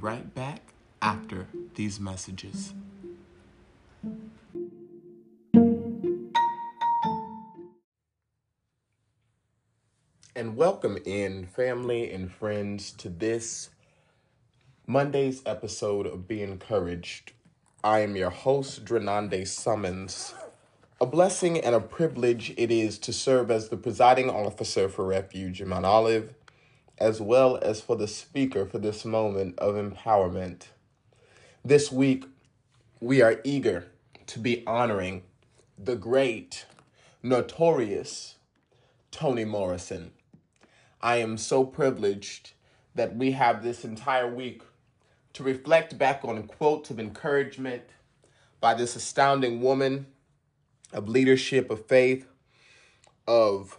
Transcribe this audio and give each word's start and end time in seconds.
Right 0.00 0.34
back 0.34 0.60
after 1.02 1.48
these 1.74 1.98
messages. 1.98 2.74
And 10.36 10.56
welcome 10.56 10.98
in, 11.04 11.46
family 11.46 12.12
and 12.12 12.30
friends, 12.30 12.92
to 12.92 13.08
this 13.08 13.70
Monday's 14.86 15.42
episode 15.44 16.06
of 16.06 16.28
Be 16.28 16.42
Encouraged. 16.42 17.32
I 17.82 18.00
am 18.00 18.14
your 18.14 18.30
host, 18.30 18.84
Drenande 18.84 19.46
Summons. 19.46 20.34
A 21.00 21.06
blessing 21.06 21.58
and 21.58 21.74
a 21.74 21.80
privilege 21.80 22.54
it 22.56 22.70
is 22.70 22.98
to 23.00 23.12
serve 23.12 23.50
as 23.50 23.68
the 23.68 23.76
presiding 23.76 24.30
officer 24.30 24.88
for 24.88 25.04
Refuge 25.04 25.60
in 25.60 25.68
Mount 25.68 25.84
Olive, 25.84 26.34
as 27.00 27.20
well 27.20 27.58
as 27.62 27.80
for 27.80 27.96
the 27.96 28.08
speaker 28.08 28.66
for 28.66 28.78
this 28.78 29.04
moment 29.04 29.58
of 29.58 29.74
empowerment. 29.74 30.66
This 31.64 31.92
week, 31.92 32.24
we 33.00 33.22
are 33.22 33.40
eager 33.44 33.86
to 34.26 34.38
be 34.38 34.64
honoring 34.66 35.22
the 35.78 35.96
great, 35.96 36.66
notorious 37.22 38.36
Toni 39.10 39.44
Morrison. 39.44 40.10
I 41.00 41.16
am 41.16 41.38
so 41.38 41.64
privileged 41.64 42.52
that 42.94 43.16
we 43.16 43.32
have 43.32 43.62
this 43.62 43.84
entire 43.84 44.32
week 44.32 44.62
to 45.34 45.44
reflect 45.44 45.96
back 45.96 46.24
on 46.24 46.42
quotes 46.48 46.90
of 46.90 46.98
encouragement 46.98 47.82
by 48.60 48.74
this 48.74 48.96
astounding 48.96 49.60
woman 49.60 50.06
of 50.92 51.08
leadership, 51.08 51.70
of 51.70 51.86
faith, 51.86 52.26
of 53.26 53.78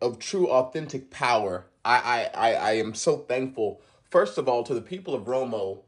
of 0.00 0.20
true 0.20 0.48
authentic 0.48 1.10
power. 1.10 1.66
I, 1.88 2.30
I, 2.34 2.52
I, 2.52 2.72
am 2.72 2.94
so 2.94 3.16
thankful, 3.16 3.80
first 4.10 4.36
of 4.36 4.46
all, 4.46 4.62
to 4.64 4.74
the 4.74 4.82
people 4.82 5.14
of 5.14 5.24
Romo 5.24 5.84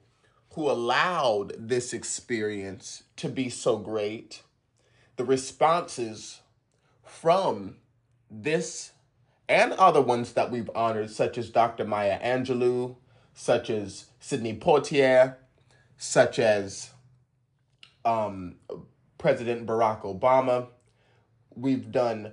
who 0.54 0.70
allowed 0.70 1.52
this 1.58 1.92
experience 1.92 3.02
to 3.16 3.28
be 3.28 3.50
so 3.50 3.76
great. 3.76 4.42
The 5.16 5.24
responses 5.26 6.40
from 7.04 7.76
this 8.30 8.92
and 9.46 9.72
other 9.74 10.00
ones 10.00 10.32
that 10.32 10.50
we've 10.50 10.70
honored, 10.74 11.10
such 11.10 11.36
as 11.36 11.50
Dr. 11.50 11.84
Maya 11.84 12.18
Angelou, 12.20 12.96
such 13.34 13.68
as 13.68 14.06
Sidney 14.20 14.56
Poitier, 14.56 15.36
such 15.98 16.38
as 16.38 16.90
um, 18.06 18.54
President 19.18 19.66
Barack 19.66 20.02
Obama. 20.02 20.68
We've 21.54 21.92
done 21.92 22.32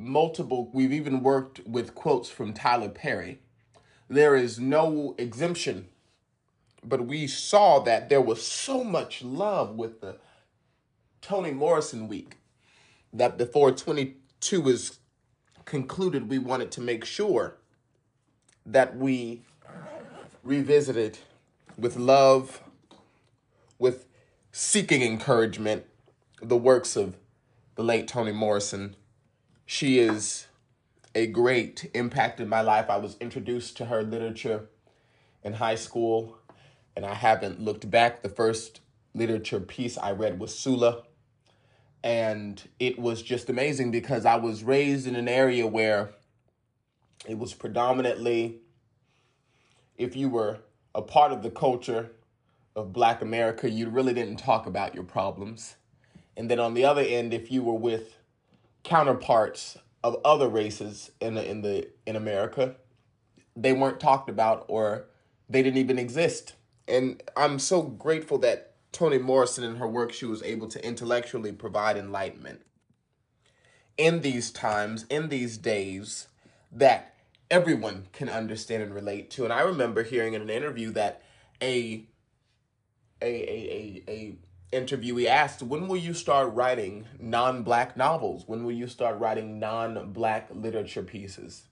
multiple, 0.00 0.70
we've 0.72 0.92
even 0.92 1.22
worked 1.22 1.60
with 1.66 1.94
quotes 1.94 2.28
from 2.28 2.52
Tyler 2.52 2.88
Perry. 2.88 3.40
There 4.08 4.34
is 4.34 4.58
no 4.58 5.14
exemption, 5.18 5.88
but 6.82 7.06
we 7.06 7.26
saw 7.26 7.78
that 7.80 8.08
there 8.08 8.20
was 8.20 8.44
so 8.44 8.82
much 8.82 9.22
love 9.22 9.76
with 9.76 10.00
the 10.00 10.16
Toni 11.20 11.52
Morrison 11.52 12.08
week 12.08 12.38
that 13.12 13.36
before 13.36 13.72
22 13.72 14.68
is 14.68 14.98
concluded, 15.64 16.28
we 16.28 16.38
wanted 16.38 16.70
to 16.72 16.80
make 16.80 17.04
sure 17.04 17.56
that 18.66 18.96
we 18.96 19.42
revisited 20.42 21.18
with 21.78 21.96
love, 21.96 22.62
with 23.78 24.06
seeking 24.52 25.02
encouragement, 25.02 25.84
the 26.42 26.56
works 26.56 26.96
of 26.96 27.16
the 27.76 27.84
late 27.84 28.08
Toni 28.08 28.32
Morrison. 28.32 28.96
She 29.72 30.00
is 30.00 30.48
a 31.14 31.28
great 31.28 31.92
impact 31.94 32.40
in 32.40 32.48
my 32.48 32.60
life. 32.60 32.90
I 32.90 32.96
was 32.96 33.16
introduced 33.20 33.76
to 33.76 33.84
her 33.84 34.02
literature 34.02 34.68
in 35.44 35.52
high 35.52 35.76
school, 35.76 36.38
and 36.96 37.06
I 37.06 37.14
haven't 37.14 37.60
looked 37.60 37.88
back. 37.88 38.22
The 38.22 38.28
first 38.30 38.80
literature 39.14 39.60
piece 39.60 39.96
I 39.96 40.10
read 40.10 40.40
was 40.40 40.58
Sula, 40.58 41.04
and 42.02 42.60
it 42.80 42.98
was 42.98 43.22
just 43.22 43.48
amazing 43.48 43.92
because 43.92 44.26
I 44.26 44.34
was 44.34 44.64
raised 44.64 45.06
in 45.06 45.14
an 45.14 45.28
area 45.28 45.68
where 45.68 46.14
it 47.28 47.38
was 47.38 47.54
predominantly, 47.54 48.62
if 49.96 50.16
you 50.16 50.30
were 50.30 50.58
a 50.96 51.02
part 51.02 51.30
of 51.30 51.44
the 51.44 51.50
culture 51.50 52.10
of 52.74 52.92
Black 52.92 53.22
America, 53.22 53.70
you 53.70 53.88
really 53.88 54.14
didn't 54.14 54.40
talk 54.40 54.66
about 54.66 54.96
your 54.96 55.04
problems. 55.04 55.76
And 56.36 56.50
then 56.50 56.58
on 56.58 56.74
the 56.74 56.84
other 56.84 57.02
end, 57.02 57.32
if 57.32 57.52
you 57.52 57.62
were 57.62 57.74
with 57.78 58.16
counterparts 58.84 59.78
of 60.02 60.16
other 60.24 60.48
races 60.48 61.10
in 61.20 61.34
the, 61.34 61.48
in 61.48 61.62
the 61.62 61.88
in 62.06 62.16
America, 62.16 62.76
they 63.56 63.72
weren't 63.72 64.00
talked 64.00 64.30
about 64.30 64.64
or 64.68 65.06
they 65.48 65.62
didn't 65.62 65.78
even 65.78 65.98
exist. 65.98 66.54
And 66.88 67.22
I'm 67.36 67.58
so 67.58 67.82
grateful 67.82 68.38
that 68.38 68.74
Toni 68.92 69.18
Morrison 69.18 69.64
in 69.64 69.76
her 69.76 69.86
work 69.86 70.12
she 70.12 70.24
was 70.24 70.42
able 70.42 70.68
to 70.68 70.84
intellectually 70.84 71.52
provide 71.52 71.96
enlightenment 71.96 72.62
in 73.96 74.22
these 74.22 74.50
times, 74.50 75.04
in 75.10 75.28
these 75.28 75.58
days 75.58 76.28
that 76.72 77.14
everyone 77.50 78.06
can 78.12 78.28
understand 78.28 78.82
and 78.82 78.94
relate 78.94 79.30
to. 79.32 79.44
And 79.44 79.52
I 79.52 79.60
remember 79.60 80.02
hearing 80.02 80.34
in 80.34 80.42
an 80.42 80.50
interview 80.50 80.90
that 80.92 81.22
a 81.60 82.04
a 83.20 83.26
a 83.26 84.02
a, 84.08 84.10
a 84.10 84.34
interviewee 84.72 85.26
asked, 85.26 85.62
"When 85.62 85.88
will 85.88 85.96
you 85.96 86.14
start 86.14 86.54
writing 86.54 87.06
non-black 87.18 87.96
novels? 87.96 88.44
When 88.46 88.64
will 88.64 88.72
you 88.72 88.86
start 88.86 89.18
writing 89.18 89.58
non-black 89.58 90.48
literature 90.52 91.02
pieces? 91.02 91.64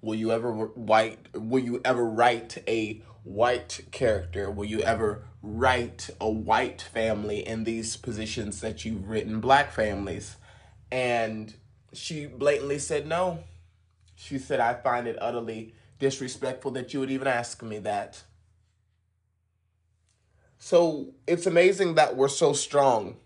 Will 0.00 0.14
you 0.14 0.30
ever 0.30 0.52
write? 0.52 1.18
Will 1.34 1.64
you 1.64 1.80
ever 1.84 2.04
write 2.04 2.62
a 2.68 3.02
white 3.22 3.86
character? 3.90 4.50
Will 4.50 4.66
you 4.66 4.80
ever 4.80 5.24
write 5.42 6.10
a 6.20 6.30
white 6.30 6.82
family 6.82 7.46
in 7.46 7.64
these 7.64 7.96
positions 7.96 8.60
that 8.60 8.84
you've 8.84 9.08
written 9.08 9.40
black 9.40 9.72
families?" 9.72 10.36
And 10.92 11.54
she 11.92 12.26
blatantly 12.26 12.78
said 12.78 13.06
no. 13.06 13.44
She 14.14 14.38
said, 14.38 14.60
"I 14.60 14.74
find 14.74 15.08
it 15.08 15.16
utterly 15.20 15.74
disrespectful 15.98 16.70
that 16.72 16.92
you 16.92 17.00
would 17.00 17.10
even 17.10 17.26
ask 17.26 17.62
me 17.62 17.78
that." 17.78 18.22
So 20.64 21.12
it's 21.26 21.44
amazing 21.44 21.96
that 21.96 22.16
we're 22.16 22.26
so 22.26 22.54
strong. 22.54 23.16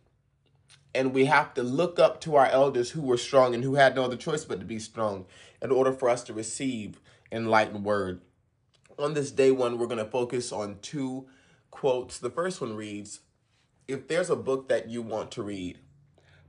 And 0.93 1.15
we 1.15 1.27
have 1.27 1.55
to 1.55 1.63
look 1.63 2.01
up 2.01 2.21
to 2.23 2.35
our 2.35 2.47
elders 2.47 2.91
who 2.91 3.01
were 3.01 3.17
strong 3.17 3.55
and 3.55 3.63
who 3.63 3.77
had 3.77 3.95
no 3.95 4.03
other 4.03 4.17
choice 4.17 4.45
but 4.45 4.59
to 4.59 4.67
be 4.67 4.81
strong 4.81 5.25
in 5.63 5.71
order 5.71 5.93
for 5.93 6.09
us 6.09 6.25
to 6.25 6.33
receive 6.33 7.01
enlightened 7.31 7.85
word. 7.85 8.23
On 8.99 9.15
this 9.15 9.31
day 9.31 9.53
one, 9.53 9.79
we're 9.79 9.87
going 9.87 10.05
to 10.05 10.11
focus 10.11 10.51
on 10.51 10.81
two 10.83 11.29
quotes. 11.71 12.19
The 12.19 12.29
first 12.29 12.61
one 12.61 12.75
reads 12.75 13.21
If 13.87 14.09
there's 14.09 14.31
a 14.31 14.35
book 14.35 14.69
that 14.69 14.89
you 14.89 15.01
want 15.01 15.31
to 15.31 15.45
read, 15.45 15.79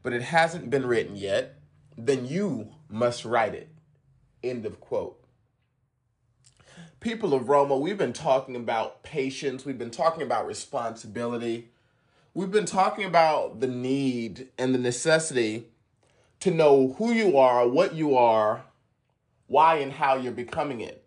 but 0.02 0.12
it 0.12 0.24
hasn't 0.24 0.72
been 0.72 0.88
written 0.88 1.16
yet, 1.16 1.60
then 2.00 2.26
you 2.26 2.72
must 2.90 3.26
write 3.26 3.54
it. 3.54 3.70
End 4.44 4.66
of 4.66 4.80
quote 4.80 5.19
people 7.00 7.34
of 7.34 7.44
Romo, 7.44 7.80
we've 7.80 7.98
been 7.98 8.14
talking 8.14 8.56
about 8.56 9.04
patience, 9.04 9.66
we've 9.66 9.78
been 9.78 9.92
talking 9.92 10.22
about 10.22 10.46
responsibility, 10.46 11.70
we've 12.34 12.52
been 12.52 12.66
talking 12.66 13.06
about 13.06 13.62
the 13.62 13.68
need 13.68 14.50
and 14.58 14.74
the 14.74 14.80
necessity 14.80 15.66
to 16.42 16.52
know 16.52 16.96
who 16.98 17.12
you 17.12 17.38
are, 17.38 17.68
what 17.68 17.96
you 17.96 18.16
are, 18.16 18.64
why 19.48 19.76
and 19.76 19.94
how 19.94 20.16
you're 20.16 20.32
becoming 20.32 20.82
it. 20.82 21.04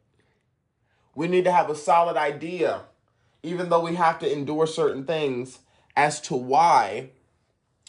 We 1.14 1.28
need 1.28 1.44
to 1.44 1.52
have 1.52 1.68
a 1.68 1.74
solid 1.74 2.16
idea, 2.16 2.82
even 3.42 3.68
though 3.68 3.80
we 3.80 3.94
have 3.96 4.18
to 4.20 4.32
endure 4.32 4.66
certain 4.66 5.04
things, 5.04 5.58
as 5.94 6.20
to 6.22 6.34
why 6.34 7.10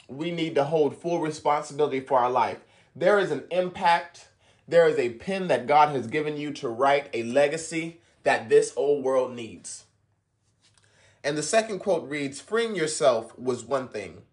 we 0.09 0.31
need 0.31 0.55
to 0.55 0.65
hold 0.65 0.97
full 0.97 1.19
responsibility 1.19 2.01
for 2.01 2.19
our 2.19 2.29
life. 2.29 2.59
There 2.95 3.17
is 3.17 3.31
an 3.31 3.45
impact, 3.49 4.27
there 4.67 4.87
is 4.87 4.97
a 4.97 5.13
pen 5.13 5.47
that 5.47 5.67
God 5.67 5.89
has 5.89 6.07
given 6.07 6.37
you 6.37 6.51
to 6.53 6.69
write 6.69 7.09
a 7.13 7.23
legacy 7.23 7.99
that 8.23 8.49
this 8.49 8.73
old 8.75 9.03
world 9.03 9.33
needs. 9.35 9.85
And 11.23 11.37
the 11.37 11.43
second 11.43 11.79
quote 11.79 12.07
reads 12.09 12.41
Freeing 12.41 12.75
yourself 12.75 13.37
was 13.37 13.63
one 13.63 13.87
thing, 13.87 14.23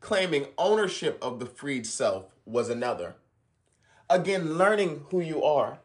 claiming 0.00 0.46
ownership 0.56 1.18
of 1.20 1.40
the 1.40 1.46
freed 1.46 1.86
self 1.86 2.26
was 2.44 2.68
another. 2.68 3.16
Again, 4.08 4.56
learning 4.56 5.04
who 5.10 5.20
you 5.20 5.42
are. 5.42 5.80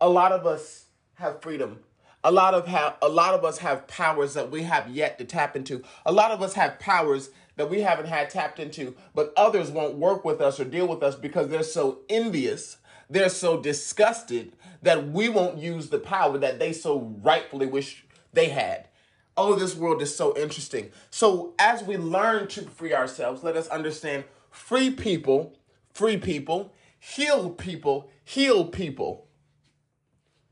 A 0.00 0.08
lot 0.08 0.32
of 0.32 0.46
us 0.46 0.86
have 1.14 1.42
freedom. 1.42 1.80
A 2.24 2.32
lot 2.32 2.54
of 2.54 2.66
have 2.66 2.96
a 3.02 3.08
lot 3.08 3.34
of 3.34 3.44
us 3.44 3.58
have 3.58 3.86
powers 3.86 4.34
that 4.34 4.50
we 4.50 4.62
have 4.62 4.88
yet 4.88 5.18
to 5.18 5.24
tap 5.24 5.54
into. 5.54 5.82
A 6.04 6.12
lot 6.12 6.30
of 6.30 6.42
us 6.42 6.54
have 6.54 6.78
powers 6.78 7.30
that 7.56 7.70
we 7.70 7.80
haven't 7.80 8.06
had 8.06 8.30
tapped 8.30 8.58
into, 8.60 8.96
but 9.14 9.32
others 9.36 9.70
won't 9.70 9.96
work 9.96 10.24
with 10.24 10.40
us 10.40 10.58
or 10.58 10.64
deal 10.64 10.86
with 10.86 11.02
us 11.02 11.16
because 11.16 11.48
they're 11.48 11.62
so 11.62 12.00
envious, 12.08 12.78
they're 13.10 13.28
so 13.28 13.60
disgusted 13.60 14.52
that 14.82 15.08
we 15.08 15.28
won't 15.28 15.58
use 15.58 15.88
the 15.88 15.98
power 15.98 16.38
that 16.38 16.58
they 16.58 16.72
so 16.72 17.16
rightfully 17.22 17.66
wish 17.66 18.04
they 18.32 18.48
had. 18.48 18.88
Oh, 19.36 19.54
this 19.54 19.76
world 19.76 20.02
is 20.02 20.14
so 20.14 20.36
interesting. 20.36 20.90
So, 21.10 21.54
as 21.58 21.82
we 21.82 21.96
learn 21.96 22.48
to 22.48 22.62
free 22.62 22.92
ourselves, 22.92 23.42
let 23.42 23.56
us 23.56 23.68
understand 23.68 24.24
free 24.50 24.90
people, 24.90 25.56
free 25.92 26.16
people, 26.16 26.74
heal 26.98 27.50
people, 27.50 28.10
heal 28.24 28.64
people. 28.64 29.28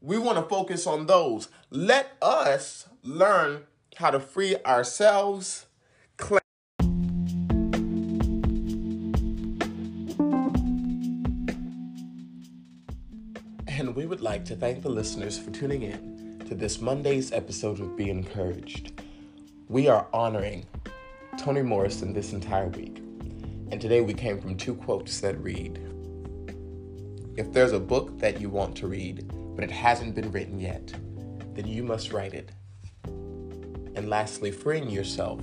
We 0.00 0.18
want 0.18 0.38
to 0.38 0.44
focus 0.44 0.86
on 0.86 1.06
those. 1.06 1.48
Let 1.70 2.12
us 2.22 2.88
learn 3.02 3.64
how 3.96 4.10
to 4.10 4.20
free 4.20 4.56
ourselves. 4.64 5.66
And 13.86 13.94
we 13.94 14.06
would 14.06 14.20
like 14.20 14.44
to 14.46 14.56
thank 14.56 14.82
the 14.82 14.88
listeners 14.88 15.38
for 15.38 15.52
tuning 15.52 15.82
in 15.82 16.44
to 16.48 16.56
this 16.56 16.80
Monday's 16.80 17.30
episode 17.30 17.78
of 17.78 17.96
Be 17.96 18.10
Encouraged. 18.10 19.00
We 19.68 19.86
are 19.86 20.08
honoring 20.12 20.66
Toni 21.38 21.62
Morrison 21.62 22.12
this 22.12 22.32
entire 22.32 22.66
week. 22.66 22.96
And 23.70 23.80
today 23.80 24.00
we 24.00 24.12
came 24.12 24.40
from 24.40 24.56
two 24.56 24.74
quotes 24.74 25.20
that 25.20 25.40
read 25.40 25.78
If 27.36 27.52
there's 27.52 27.70
a 27.70 27.78
book 27.78 28.18
that 28.18 28.40
you 28.40 28.50
want 28.50 28.76
to 28.78 28.88
read, 28.88 29.30
but 29.54 29.62
it 29.62 29.70
hasn't 29.70 30.16
been 30.16 30.32
written 30.32 30.58
yet, 30.58 30.92
then 31.54 31.68
you 31.68 31.84
must 31.84 32.12
write 32.12 32.34
it. 32.34 32.50
And 33.04 34.10
lastly, 34.10 34.50
freeing 34.50 34.90
yourself 34.90 35.40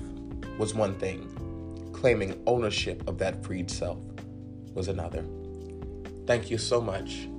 was 0.57 0.75
one 0.75 0.95
thing, 0.95 1.89
claiming 1.93 2.43
ownership 2.45 3.07
of 3.07 3.17
that 3.19 3.41
freed 3.41 3.71
self 3.71 3.99
was 4.73 4.89
another. 4.89 5.23
Thank 6.27 6.51
you 6.51 6.57
so 6.57 6.81
much 6.81 7.29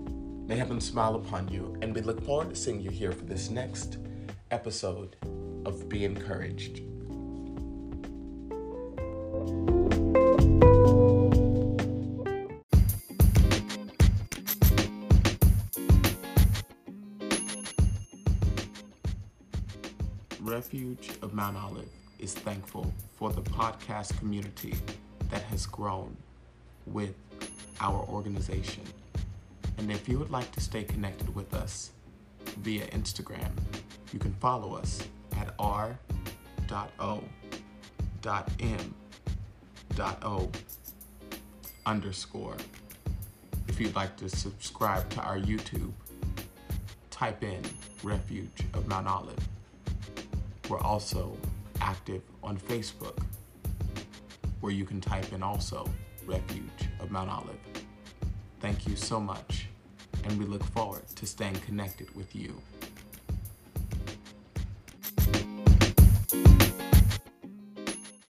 May 0.46 0.56
heaven 0.56 0.78
smile 0.78 1.14
upon 1.14 1.48
you, 1.48 1.74
and 1.80 1.94
we 1.94 2.02
look 2.02 2.22
forward 2.22 2.50
to 2.50 2.56
seeing 2.56 2.78
you 2.78 2.90
here 2.90 3.12
for 3.12 3.24
this 3.24 3.48
next 3.48 3.96
episode 4.50 5.16
of 5.64 5.88
Be 5.88 6.04
Encouraged. 6.04 6.82
Refuge 20.42 21.12
of 21.22 21.32
Mount 21.32 21.56
Olive 21.56 21.88
is 22.18 22.34
thankful 22.34 22.92
for 23.16 23.32
the 23.32 23.40
podcast 23.40 24.18
community 24.18 24.74
that 25.30 25.42
has 25.44 25.64
grown 25.64 26.14
with 26.84 27.14
our 27.80 28.06
organization. 28.10 28.82
And 29.78 29.90
if 29.90 30.08
you 30.08 30.18
would 30.18 30.30
like 30.30 30.50
to 30.52 30.60
stay 30.60 30.84
connected 30.84 31.34
with 31.34 31.52
us 31.54 31.90
via 32.58 32.86
Instagram, 32.88 33.50
you 34.12 34.18
can 34.18 34.32
follow 34.34 34.74
us 34.74 35.06
at 35.36 35.54
r.o.m.o 35.58 35.98
underscore. 41.86 42.56
If 43.68 43.80
you'd 43.80 43.94
like 43.96 44.16
to 44.16 44.28
subscribe 44.28 45.08
to 45.10 45.20
our 45.20 45.38
YouTube, 45.38 45.92
type 47.10 47.42
in 47.42 47.62
Refuge 48.02 48.64
of 48.74 48.86
Mount 48.88 49.06
Olive. 49.06 49.38
We're 50.68 50.80
also 50.80 51.36
active 51.80 52.22
on 52.42 52.56
Facebook, 52.58 53.18
where 54.60 54.72
you 54.72 54.84
can 54.84 55.00
type 55.00 55.32
in 55.32 55.42
also 55.42 55.88
Refuge 56.26 56.88
of 57.00 57.10
Mount 57.10 57.30
Olive. 57.30 57.83
Thank 58.64 58.88
you 58.88 58.96
so 58.96 59.20
much, 59.20 59.66
and 60.24 60.38
we 60.38 60.46
look 60.46 60.64
forward 60.64 61.06
to 61.16 61.26
staying 61.26 61.56
connected 61.66 62.08
with 62.16 62.34
you. 62.34 62.62